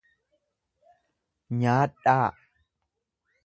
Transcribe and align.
Nyaadhaa. 1.59 2.29